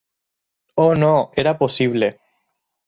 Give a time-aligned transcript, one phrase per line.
[0.85, 2.17] Oh, no era possible!